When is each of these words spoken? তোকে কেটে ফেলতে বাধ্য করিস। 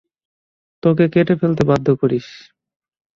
তোকে 0.83 1.05
কেটে 1.13 1.33
ফেলতে 1.41 1.63
বাধ্য 1.69 1.87
করিস। 2.01 2.27